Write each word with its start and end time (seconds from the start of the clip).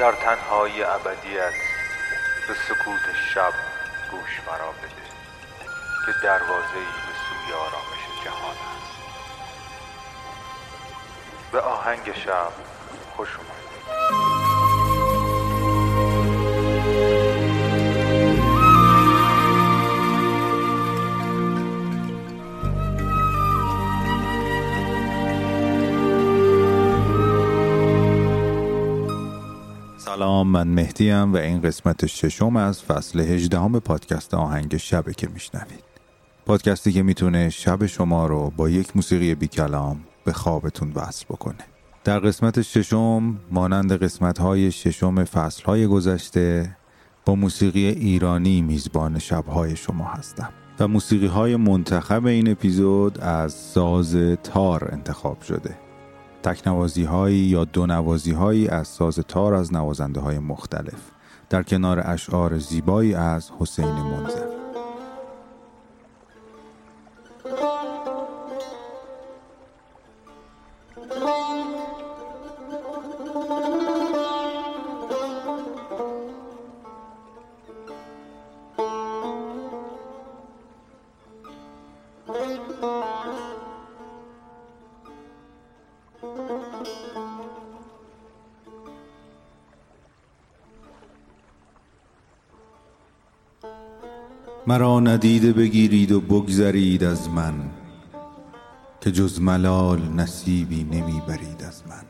در 0.00 0.12
تنهای 0.12 0.82
ابدیت 0.82 1.52
به 2.48 2.54
سکوت 2.54 3.14
شب 3.34 3.52
گوش 4.10 4.40
مرا 4.46 4.72
بده 4.72 5.06
که 6.06 6.12
دروازه 6.22 6.74
ای 6.74 6.84
به 6.84 7.12
سوی 7.28 7.52
آرامش 7.52 8.24
جهان 8.24 8.56
است. 8.56 8.96
به 11.52 11.60
آهنگ 11.60 12.14
شب 12.14 12.52
خوش 13.16 13.28
سلام 30.04 30.48
من 30.48 30.68
مهدیم 30.68 31.32
و 31.32 31.36
این 31.36 31.60
قسمت 31.60 32.06
ششم 32.06 32.56
از 32.56 32.82
فصل 32.82 33.20
هجدهم 33.20 33.80
پادکست 33.80 34.34
آهنگ 34.34 34.76
شبه 34.76 35.14
که 35.14 35.28
میشنوید. 35.28 35.84
پادکستی 36.46 36.92
که 36.92 37.02
می‌تونه 37.02 37.50
شب 37.50 37.86
شما 37.86 38.26
رو 38.26 38.52
با 38.56 38.70
یک 38.70 38.96
موسیقی 38.96 39.34
بی 39.34 39.46
کلام 39.46 40.00
به 40.24 40.32
خوابتون 40.32 40.92
وصل 40.94 41.24
بکنه. 41.24 41.64
در 42.04 42.18
قسمت 42.18 42.62
ششم 42.62 43.40
مانند 43.50 43.92
قسمت 43.92 44.38
های 44.38 44.72
ششم 44.72 45.24
فصل 45.24 45.64
های 45.64 45.86
گذشته 45.86 46.76
با 47.24 47.34
موسیقی 47.34 47.86
ایرانی 47.86 48.62
میزبان 48.62 49.18
شبهای 49.18 49.76
شما 49.76 50.04
هستم 50.04 50.48
و 50.80 50.88
موسیقی 50.88 51.26
های 51.26 51.56
منتخب 51.56 52.26
این 52.26 52.50
اپیزود 52.50 53.20
از 53.20 53.52
ساز 53.52 54.16
تار 54.42 54.88
انتخاب 54.92 55.42
شده. 55.42 55.89
تکنوازی 56.42 57.04
هایی 57.04 57.38
یا 57.38 57.64
دو 57.64 57.86
نوازی 57.86 58.32
هایی 58.32 58.68
از 58.68 58.88
ساز 58.88 59.18
تار 59.28 59.54
از 59.54 59.72
نوازنده 59.72 60.20
های 60.20 60.38
مختلف. 60.38 61.10
در 61.50 61.62
کنار 61.62 62.02
اشعار 62.04 62.58
زیبایی 62.58 63.14
از 63.14 63.50
حسین 63.58 63.84
منظر. 63.84 64.59
مرا 94.70 95.00
ندیده 95.00 95.52
بگیرید 95.52 96.12
و 96.12 96.20
بگذرید 96.20 97.04
از 97.04 97.28
من 97.28 97.54
که 99.00 99.12
جز 99.12 99.40
ملال 99.40 100.00
نصیبی 100.16 100.84
نمی‌برید 100.84 101.64
از 101.68 101.82
من. 101.88 102.02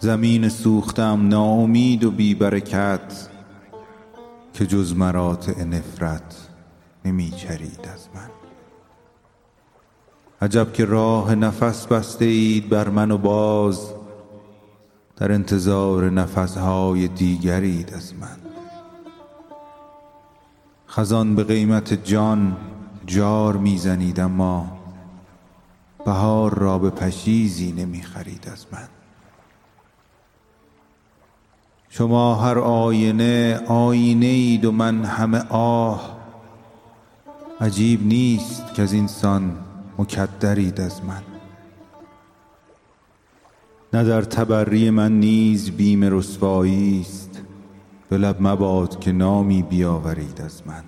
زمین 0.00 0.48
سوختم 0.48 1.28
ناامید 1.28 2.04
و 2.04 2.10
بی 2.10 2.34
برکت 2.34 3.28
که 4.54 4.66
جز 4.66 4.96
مراتع 4.96 5.64
نفرت 5.64 6.48
نمیچرید 7.04 7.88
از 7.94 8.08
من. 8.14 8.30
عجب 10.42 10.72
که 10.72 10.84
راه 10.84 11.34
نفس 11.34 11.86
بسته 11.86 12.24
اید 12.24 12.68
بر 12.68 12.88
من 12.88 13.10
و 13.10 13.18
باز 13.18 13.92
در 15.16 15.32
انتظار 15.32 16.10
نفسهای 16.10 17.08
دیگرید 17.08 17.94
از 17.94 18.14
من. 18.14 18.47
خزان 20.98 21.34
به 21.34 21.44
قیمت 21.44 22.04
جان 22.04 22.56
جار 23.06 23.56
می‌زنید 23.56 24.20
اما 24.20 24.78
بهار 26.04 26.58
را 26.58 26.78
به 26.78 26.90
پشیزی 26.90 27.72
نمی‌خرید 27.72 28.48
از 28.52 28.66
من. 28.72 28.88
شما 31.88 32.34
هر 32.34 32.58
آینه 32.58 33.60
آینه 33.66 34.26
اید 34.26 34.64
و 34.64 34.72
من 34.72 35.04
همه 35.04 35.38
آه. 35.48 36.16
عجیب 37.60 38.06
نیست 38.06 38.74
که 38.74 38.82
از 38.82 38.92
اینسان 38.92 39.56
مکدرید 39.98 40.80
از 40.80 41.04
من. 41.04 41.22
نه 43.92 44.04
در 44.04 44.22
تبری 44.22 44.90
من 44.90 45.20
نیز 45.20 45.70
بیم 45.70 46.04
رسوایی 46.04 47.00
است. 47.00 47.27
به 48.08 48.34
مباد 48.40 49.00
که 49.00 49.12
نامی 49.12 49.62
بیاورید 49.62 50.40
از 50.40 50.62
من. 50.66 50.84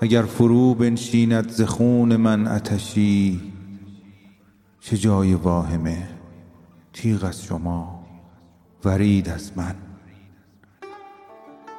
اگر 0.00 0.22
فرو 0.22 0.74
بنشیند 0.74 1.50
ز 1.50 1.62
خون 1.62 2.16
من 2.16 2.46
اتشی 2.46 3.40
چه 4.80 4.96
جای 4.96 5.34
واهمه 5.34 6.08
تیغ 6.92 7.24
از 7.24 7.42
شما 7.42 8.06
ورید 8.84 9.28
از 9.28 9.52
من. 9.56 9.74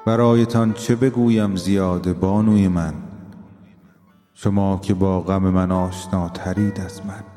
برایتان 0.06 0.74
چه 0.74 0.96
بگویم 0.96 1.56
زیاده 1.56 2.14
بانوی 2.14 2.68
من 2.68 2.94
شما 4.34 4.80
که 4.84 4.94
با 4.94 5.22
غم 5.22 5.50
من 5.50 5.72
آشناترید 5.72 6.80
از 6.80 7.06
من. 7.06 7.37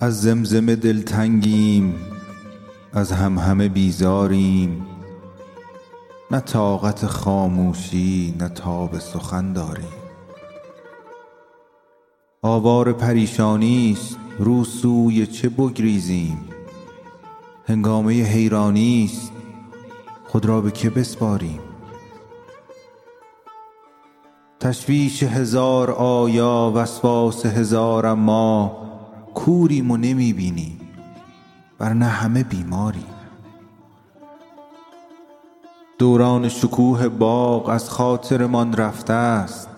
از 0.00 0.22
زمزمه 0.22 0.76
دلتنگیم 0.76 1.94
از 2.92 3.12
هم 3.12 3.38
همه 3.38 3.68
بیزاریم. 3.68 4.86
نه 6.30 6.40
طاقت 6.40 7.06
خاموشی 7.06 8.34
نه 8.38 8.48
تاب 8.48 8.98
سخن 8.98 9.52
داریم. 9.52 9.92
آوار 12.42 12.92
پریشانی 12.92 13.96
است 13.98 14.18
رو 14.38 14.64
سوی 14.64 15.26
چه 15.26 15.48
بگریزیم؟ 15.48 16.38
هنگامه 17.66 18.12
حیرانی 18.12 19.10
است 19.12 19.32
خود 20.28 20.46
را 20.46 20.60
به 20.60 20.70
که 20.70 20.90
بسپاریم؟ 20.90 21.60
تشویش 24.60 25.22
هزار 25.22 25.90
آیا 25.90 26.72
وسواس 26.74 27.46
هزار 27.46 28.06
اما 28.06 28.87
کوریم 29.38 29.90
و 29.90 29.96
نمی 29.96 30.32
بینیم 30.32 30.80
ورنه 31.80 32.04
همه 32.04 32.42
بیماریم 32.42 33.14
دوران 35.98 36.48
شکوه 36.48 37.08
باغ 37.08 37.68
از 37.68 37.90
خاطرمان 37.90 38.72
رفته 38.72 39.12
است. 39.12 39.68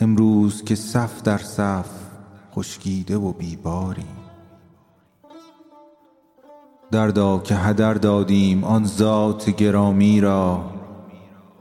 امروز 0.00 0.64
که 0.64 0.74
صف 0.74 1.22
در 1.22 1.38
صف 1.38 1.90
خشکیده 2.54 3.16
و 3.16 3.32
بیباریم 3.32 4.16
دردا 6.90 7.38
که 7.38 7.54
هدر 7.54 7.94
دادیم 7.94 8.64
آن 8.64 8.84
ذات 8.84 9.50
گرامی 9.50 10.20
را 10.20 10.64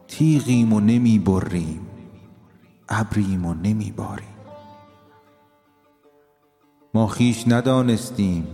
تیغیم 0.07 0.73
و 0.73 0.79
نمی 0.79 1.19
بریم 1.19 1.87
ابریم 2.89 3.45
و 3.45 3.53
نمی 3.53 3.91
باریم 3.91 4.34
ما 6.95 7.07
خیش 7.07 7.47
ندانستیم. 7.47 8.47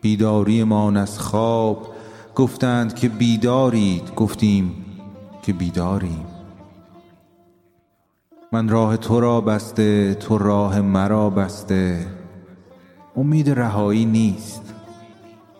بیداریمان 0.00 0.96
از 0.96 1.18
خواب 1.18 1.94
گفتند 2.34 2.94
که 2.94 3.08
بیدارید. 3.08 4.14
گفتیم 4.14 4.84
که 5.42 5.52
بیداریم. 5.52 6.26
من 8.52 8.68
راه 8.68 8.96
تو 8.96 9.20
را 9.20 9.40
بسته 9.40 10.14
تو 10.14 10.38
راه 10.38 10.80
مرا 10.80 11.30
بسته. 11.30 12.06
امید 13.16 13.50
رهایی 13.50 14.04
نیست. 14.04 14.74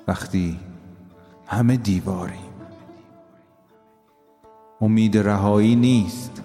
وقتی 0.09 0.59
همه 1.47 1.77
دیواریم. 1.77 2.53
امید 4.81 5.19
رهایی 5.19 5.77
نیست. 5.77 6.43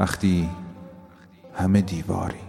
وقتی 0.00 0.48
همه 1.54 1.80
دیواری 1.80 2.43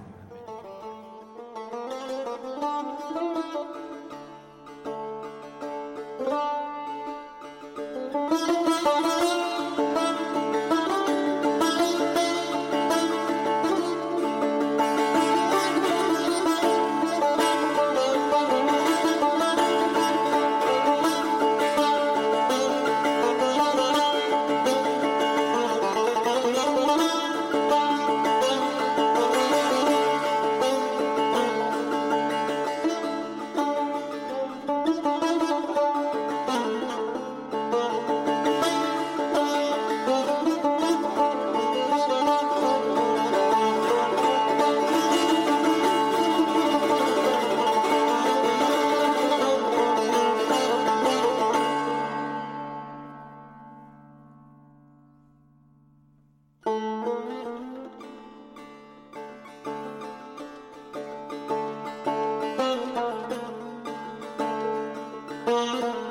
Música 65.45 66.05